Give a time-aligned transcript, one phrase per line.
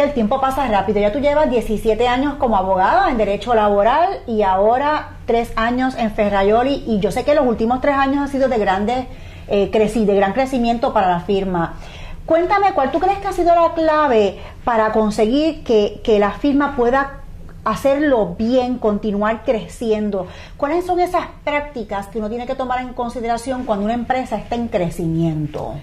[0.00, 0.98] que el tiempo pasa rápido.
[0.98, 6.10] Ya tú llevas 17 años como abogada en derecho laboral y ahora tres años en
[6.10, 9.04] Ferrayoli y yo sé que los últimos tres años han sido de grandes
[9.48, 11.74] eh, de gran crecimiento para la firma.
[12.24, 16.76] Cuéntame, ¿cuál tú crees que ha sido la clave para conseguir que, que la firma
[16.76, 17.18] pueda
[17.62, 20.28] hacerlo bien, continuar creciendo.
[20.56, 24.54] ¿Cuáles son esas prácticas que uno tiene que tomar en consideración cuando una empresa está
[24.54, 25.74] en crecimiento?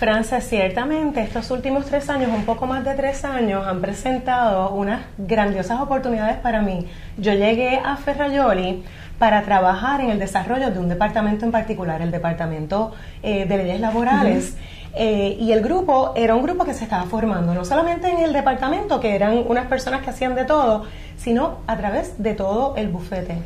[0.00, 5.02] Francia, ciertamente estos últimos tres años, un poco más de tres años, han presentado unas
[5.18, 6.86] grandiosas oportunidades para mí.
[7.18, 8.82] Yo llegué a Ferrayoli
[9.18, 12.92] para trabajar en el desarrollo de un departamento en particular, el departamento
[13.22, 14.56] eh, de leyes laborales.
[14.94, 18.32] Eh, y el grupo era un grupo que se estaba formando, no solamente en el
[18.32, 20.86] departamento, que eran unas personas que hacían de todo,
[21.18, 23.36] sino a través de todo el bufete.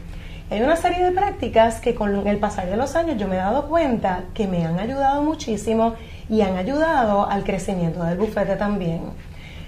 [0.50, 3.38] Hay una serie de prácticas que con el pasar de los años yo me he
[3.38, 5.94] dado cuenta que me han ayudado muchísimo
[6.28, 9.02] y han ayudado al crecimiento del bufete también.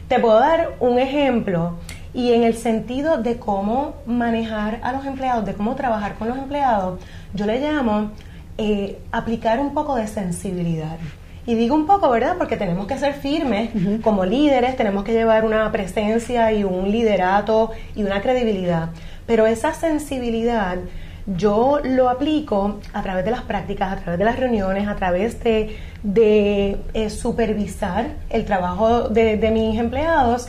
[0.09, 1.75] Te puedo dar un ejemplo
[2.15, 6.39] y en el sentido de cómo manejar a los empleados, de cómo trabajar con los
[6.39, 7.01] empleados,
[7.35, 8.11] yo le llamo
[8.57, 10.97] eh, aplicar un poco de sensibilidad.
[11.45, 12.37] Y digo un poco, ¿verdad?
[12.39, 13.70] Porque tenemos que ser firmes
[14.03, 18.89] como líderes, tenemos que llevar una presencia y un liderato y una credibilidad.
[19.27, 20.79] Pero esa sensibilidad
[21.27, 25.43] yo lo aplico a través de las prácticas, a través de las reuniones, a través
[25.43, 30.47] de, de eh, supervisar el trabajo de, de mis empleados.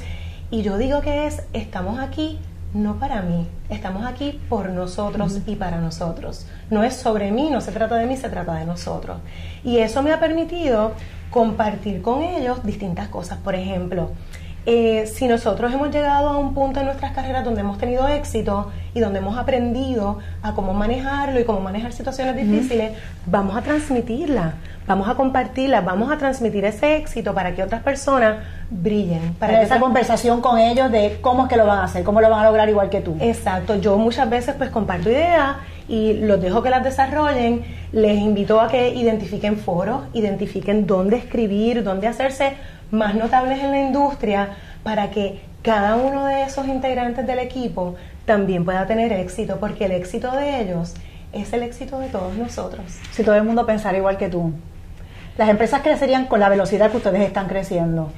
[0.52, 2.40] Y yo digo que es, estamos aquí
[2.74, 6.46] no para mí, estamos aquí por nosotros y para nosotros.
[6.70, 9.18] No es sobre mí, no se trata de mí, se trata de nosotros.
[9.64, 10.94] Y eso me ha permitido
[11.32, 13.40] compartir con ellos distintas cosas.
[13.40, 14.12] Por ejemplo,
[14.70, 18.70] eh, si nosotros hemos llegado a un punto en nuestras carreras donde hemos tenido éxito
[18.94, 22.92] y donde hemos aprendido a cómo manejarlo y cómo manejar situaciones difíciles,
[23.26, 24.56] vamos a transmitirla,
[24.88, 28.38] vamos a compartirla, vamos a transmitir ese éxito para que otras personas
[28.70, 29.34] brillen.
[29.34, 32.30] Para esa conversación con ellos de cómo es que lo van a hacer, cómo lo
[32.30, 33.18] van a lograr igual que tú.
[33.20, 35.58] Exacto, yo muchas veces pues comparto ideas
[35.90, 41.84] y los dejo que las desarrollen, les invito a que identifiquen foros, identifiquen dónde escribir,
[41.84, 42.54] dónde hacerse
[42.92, 44.50] más notables en la industria
[44.84, 49.92] para que cada uno de esos integrantes del equipo también pueda tener éxito, porque el
[49.92, 50.94] éxito de ellos
[51.34, 52.86] es el éxito de todos nosotros.
[53.12, 54.54] Si todo el mundo pensara igual que tú,
[55.38, 58.12] las empresas crecerían con la velocidad que ustedes están creciendo.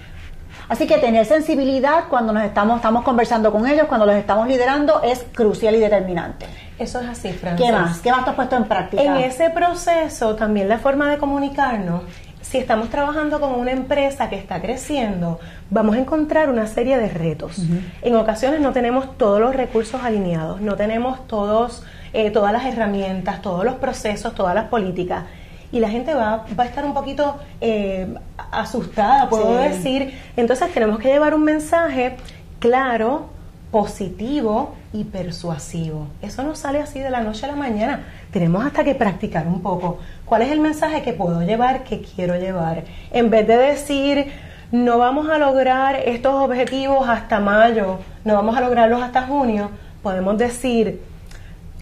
[0.67, 5.01] Así que tener sensibilidad cuando nos estamos, estamos conversando con ellos, cuando los estamos liderando,
[5.01, 6.45] es crucial y determinante.
[6.77, 7.65] Eso es así, Francis.
[7.65, 7.99] ¿Qué más?
[7.99, 9.03] ¿Qué más te has puesto en práctica?
[9.03, 12.03] En ese proceso, también la forma de comunicarnos
[12.49, 17.07] si estamos trabajando con una empresa que está creciendo, vamos a encontrar una serie de
[17.07, 17.61] retos.
[18.01, 23.43] En ocasiones no tenemos todos los recursos alineados, no tenemos todos, eh, todas las herramientas,
[23.43, 25.25] todos los procesos, todas las políticas.
[25.71, 28.13] Y la gente va, va a estar un poquito eh,
[28.51, 30.13] asustada, puedo decir.
[30.35, 32.17] Entonces tenemos que llevar un mensaje
[32.59, 33.29] claro,
[33.71, 36.07] positivo y persuasivo.
[36.21, 38.03] Eso no sale así de la noche a la mañana.
[38.31, 39.99] Tenemos hasta que practicar un poco.
[40.25, 42.83] ¿Cuál es el mensaje que puedo llevar, que quiero llevar?
[43.11, 44.31] En vez de decir,
[44.71, 49.71] no vamos a lograr estos objetivos hasta mayo, no vamos a lograrlos hasta junio,
[50.03, 51.01] podemos decir,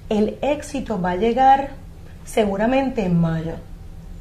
[0.09, 1.71] el éxito va a llegar
[2.25, 3.53] seguramente en mayo.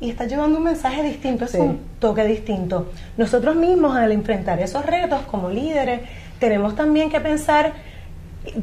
[0.01, 2.91] Y está llevando un mensaje distinto, es un toque distinto.
[3.17, 6.01] Nosotros mismos al enfrentar esos retos como líderes,
[6.39, 7.73] tenemos también que pensar,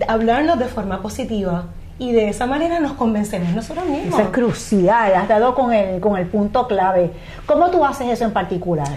[0.08, 1.66] hablarnos de forma positiva
[2.00, 4.20] y de esa manera nos convencemos nosotros mismos.
[4.20, 7.12] Eso es crucial, has dado con el, con el punto clave.
[7.46, 8.88] ¿Cómo tú haces eso en particular?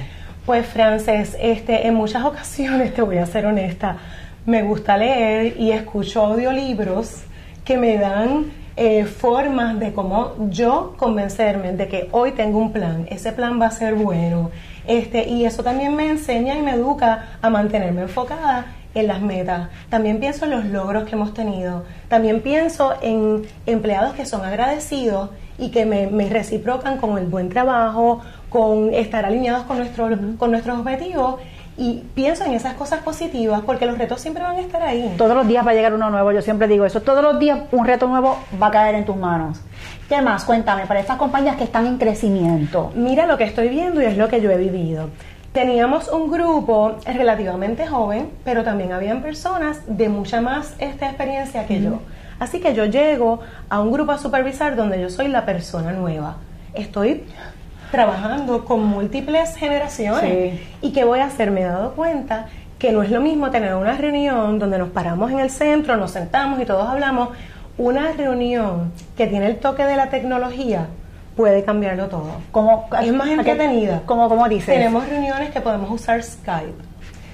[0.44, 3.96] Pues Frances, este, en muchas ocasiones, te voy a ser honesta,
[4.44, 7.22] me gusta leer y escucho audiolibros
[7.64, 13.06] que me dan eh, formas de cómo yo convencerme de que hoy tengo un plan,
[13.10, 14.50] ese plan va a ser bueno,
[14.86, 19.68] este, y eso también me enseña y me educa a mantenerme enfocada en las metas.
[19.88, 21.84] También pienso en los logros que hemos tenido.
[22.08, 28.20] También pienso en empleados que son agradecidos y que me, reciprocan con el buen trabajo,
[28.48, 30.08] con estar alineados con, nuestro,
[30.38, 31.36] con nuestros objetivos
[31.78, 35.14] y pienso en esas cosas positivas porque los retos siempre van a estar ahí.
[35.18, 37.60] Todos los días va a llegar uno nuevo, yo siempre digo eso, todos los días
[37.72, 39.60] un reto nuevo va a caer en tus manos.
[40.08, 40.44] ¿Qué más?
[40.44, 42.92] Cuéntame, para estas compañías que están en crecimiento.
[42.94, 45.10] Mira lo que estoy viendo y es lo que yo he vivido.
[45.52, 51.80] Teníamos un grupo relativamente joven, pero también habían personas de mucha más esta experiencia que
[51.80, 52.00] yo.
[52.38, 56.36] Así que yo llego a un grupo a supervisar donde yo soy la persona nueva.
[56.74, 57.24] Estoy
[57.90, 60.60] trabajando con múltiples generaciones.
[60.82, 61.50] ¿Y qué voy a hacer?
[61.50, 62.46] Me he dado cuenta
[62.78, 66.10] que no es lo mismo tener una reunión donde nos paramos en el centro, nos
[66.10, 67.30] sentamos y todos hablamos.
[67.78, 70.88] Una reunión que tiene el toque de la tecnología
[71.36, 72.30] puede cambiarlo todo.
[72.50, 74.02] Como, es más entretenida.
[74.06, 74.74] Como, como dices.
[74.74, 76.72] Tenemos reuniones que podemos usar Skype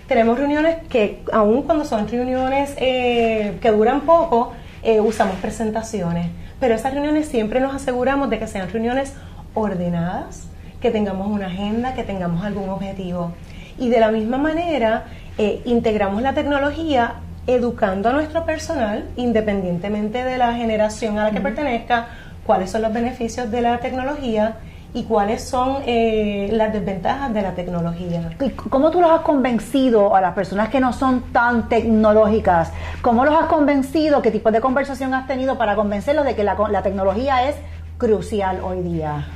[0.09, 4.53] Tenemos reuniones que, aun cuando son reuniones eh, que duran poco,
[4.83, 6.27] eh, usamos presentaciones.
[6.59, 9.15] Pero esas reuniones siempre nos aseguramos de que sean reuniones
[9.55, 10.49] ordenadas,
[10.81, 13.33] que tengamos una agenda, que tengamos algún objetivo.
[13.79, 15.05] Y de la misma manera,
[15.39, 17.15] eh, integramos la tecnología
[17.47, 22.09] educando a nuestro personal, independientemente de la generación a la que pertenezca,
[22.47, 24.57] cuáles son los beneficios de la tecnología
[24.95, 28.31] y cuáles son eh, las desventajas de la tecnología.
[28.41, 32.73] ¿Y cómo tú los has convencido a las personas que no son tan tecnológicas?
[33.01, 34.21] ¿Cómo los has convencido?
[34.21, 37.57] ¿Qué tipo de conversación has tenido para convencerlos de que la, la tecnología es
[37.99, 39.27] crucial hoy día?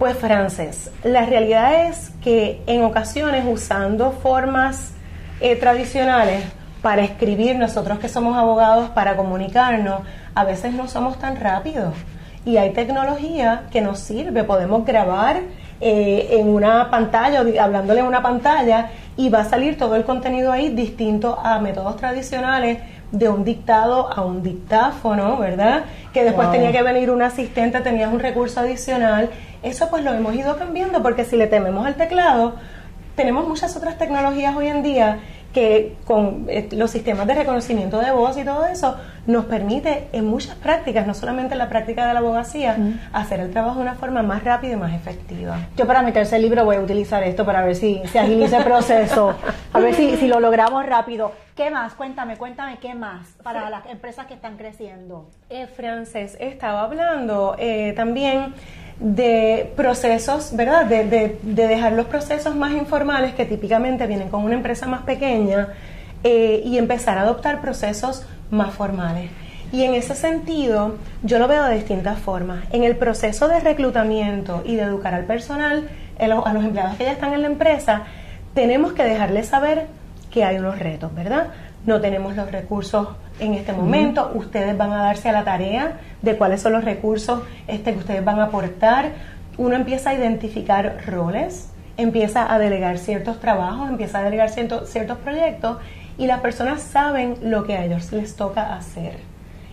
[0.00, 4.94] Pues Frances, la realidad es que en ocasiones usando formas
[5.42, 6.42] eh, tradicionales
[6.80, 10.00] para escribir, nosotros que somos abogados, para comunicarnos,
[10.34, 11.92] a veces no somos tan rápidos
[12.46, 14.42] y hay tecnología que nos sirve.
[14.42, 15.42] Podemos grabar
[15.82, 20.50] eh, en una pantalla, hablándole en una pantalla, y va a salir todo el contenido
[20.50, 22.78] ahí distinto a métodos tradicionales
[23.12, 25.84] de un dictado a un dictáfono, ¿verdad?
[26.12, 29.28] Que después tenía que venir un asistente, tenías un recurso adicional.
[29.62, 32.54] Eso pues lo hemos ido cambiando porque si le tememos al teclado,
[33.14, 35.20] tenemos muchas otras tecnologías hoy en día
[35.52, 38.96] que con eh, los sistemas de reconocimiento de voz y todo eso
[39.30, 42.76] nos permite en muchas prácticas, no solamente en la práctica de la abogacía,
[43.12, 45.58] hacer el trabajo de una forma más rápida y más efectiva.
[45.76, 48.64] Yo para mi tercer libro voy a utilizar esto para ver si se agiliza el
[48.64, 49.34] proceso,
[49.72, 51.32] a ver si, si lo logramos rápido.
[51.56, 51.94] ¿Qué más?
[51.94, 55.28] Cuéntame, cuéntame qué más para las empresas que están creciendo.
[55.50, 58.54] Eh, Frances, estaba hablando eh, también
[58.98, 60.86] de procesos, ¿verdad?
[60.86, 61.38] De, de,
[61.68, 65.68] dejar los procesos más informales que típicamente vienen con una empresa más pequeña
[66.24, 69.30] eh, y empezar a adoptar procesos más formales.
[69.72, 72.64] Y en ese sentido, yo lo veo de distintas formas.
[72.72, 75.88] En el proceso de reclutamiento y de educar al personal,
[76.18, 78.02] a los empleados que ya están en la empresa,
[78.54, 79.86] tenemos que dejarles saber
[80.30, 81.48] que hay unos retos, ¿verdad?
[81.86, 83.08] No tenemos los recursos
[83.38, 87.42] en este momento, ustedes van a darse a la tarea de cuáles son los recursos
[87.66, 89.12] este, que ustedes van a aportar.
[89.56, 95.18] Uno empieza a identificar roles, empieza a delegar ciertos trabajos, empieza a delegar ciertos, ciertos
[95.18, 95.78] proyectos
[96.18, 99.18] y las personas saben lo que a ellos les toca hacer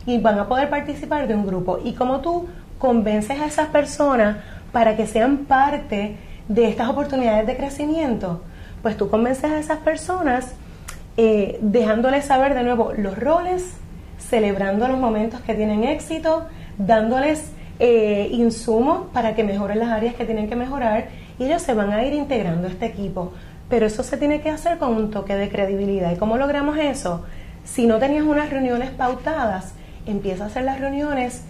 [0.05, 1.79] y van a poder participar de un grupo.
[1.83, 2.47] Y como tú
[2.77, 4.37] convences a esas personas
[4.71, 6.15] para que sean parte
[6.47, 8.41] de estas oportunidades de crecimiento,
[8.81, 10.53] pues tú convences a esas personas
[11.17, 13.73] eh, dejándoles saber de nuevo los roles,
[14.17, 16.47] celebrando los momentos que tienen éxito,
[16.77, 21.73] dándoles eh, insumos para que mejoren las áreas que tienen que mejorar y ellos se
[21.73, 23.33] van a ir integrando a este equipo.
[23.69, 26.11] Pero eso se tiene que hacer con un toque de credibilidad.
[26.11, 27.25] ¿Y cómo logramos eso?
[27.65, 29.73] Si no tenías unas reuniones pautadas,
[30.05, 31.43] empieza a hacer las reuniones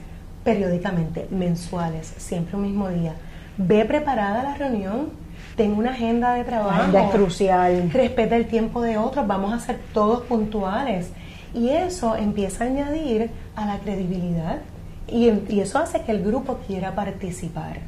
[0.44, 3.14] periódicamente, mensuales, siempre un mismo día.
[3.58, 5.10] Ve preparada la reunión,
[5.56, 6.98] ten una agenda de trabajo.
[6.98, 7.92] es crucial.
[7.92, 11.12] Respeta el tiempo de otros, vamos a ser todos puntuales.
[11.54, 14.60] Y eso empieza a añadir a la credibilidad
[15.08, 17.80] y, y eso hace que el grupo quiera participar.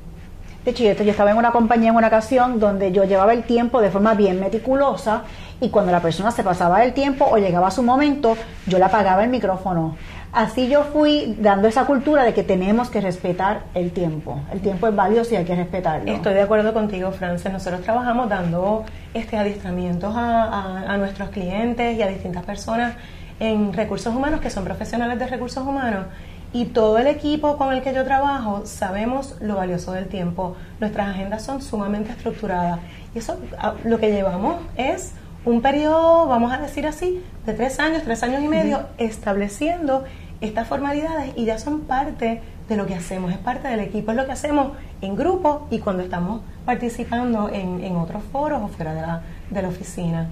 [0.73, 4.13] Yo estaba en una compañía en una ocasión donde yo llevaba el tiempo de forma
[4.13, 5.23] bien meticulosa
[5.59, 8.85] y cuando la persona se pasaba el tiempo o llegaba a su momento, yo le
[8.85, 9.95] apagaba el micrófono.
[10.31, 14.39] Así yo fui dando esa cultura de que tenemos que respetar el tiempo.
[14.53, 16.11] El tiempo es valioso y hay que respetarlo.
[16.11, 17.51] Estoy de acuerdo contigo, Frances.
[17.51, 18.85] Nosotros trabajamos dando
[19.15, 22.93] este adiestramientos a nuestros clientes y a distintas personas
[23.39, 26.05] en recursos humanos que son profesionales de recursos humanos
[26.51, 30.55] y todo el equipo con el que yo trabajo sabemos lo valioso del tiempo.
[30.79, 32.79] Nuestras agendas son sumamente estructuradas
[33.13, 33.37] y eso
[33.83, 35.13] lo que llevamos es
[35.45, 40.03] un periodo, vamos a decir así, de tres años, tres años y medio, estableciendo
[40.41, 44.17] estas formalidades y ya son parte de lo que hacemos, es parte del equipo, es
[44.17, 49.01] lo que hacemos en grupo y cuando estamos participando en, otros foros o fuera de
[49.01, 50.27] la, de la oficina.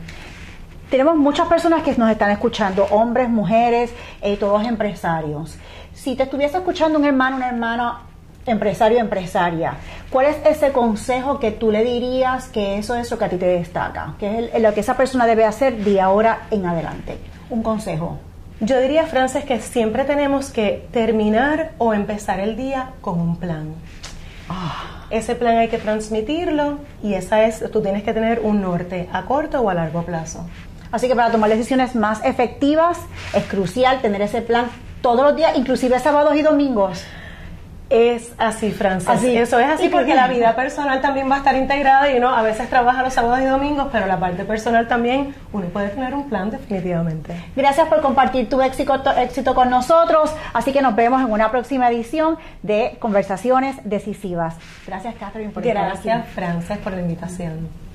[0.90, 5.58] Tenemos muchas personas que nos están escuchando, hombres, mujeres, eh, todos empresarios.
[5.98, 8.02] Si te estuviese escuchando un hermano, una hermana,
[8.46, 9.74] empresario, empresaria,
[10.12, 13.38] ¿cuál es ese consejo que tú le dirías que eso es lo que a ti
[13.38, 14.14] te destaca?
[14.20, 17.18] Que es lo que esa persona debe hacer de ahora en adelante?
[17.50, 18.20] Un consejo.
[18.60, 23.74] Yo diría, Frances, que siempre tenemos que terminar o empezar el día con un plan.
[24.50, 25.08] Ah.
[25.10, 29.26] Ese plan hay que transmitirlo y esa es, tú tienes que tener un norte a
[29.26, 30.46] corto o a largo plazo.
[30.92, 33.00] Así que para tomar decisiones más efectivas
[33.34, 34.68] es crucial tener ese plan
[35.08, 37.02] todos los días, inclusive sábados y domingos.
[37.90, 39.08] Es así, Francis.
[39.08, 39.38] Así.
[39.38, 42.42] Eso es así porque la vida personal también va a estar integrada y uno a
[42.42, 46.28] veces trabaja los sábados y domingos, pero la parte personal también uno puede tener un
[46.28, 47.34] plan definitivamente.
[47.56, 51.90] Gracias por compartir tu éxito, éxito con nosotros, así que nos vemos en una próxima
[51.90, 54.56] edición de Conversaciones Decisivas.
[54.86, 57.87] Gracias, Catherine, por Gracias, Frances, por la invitación.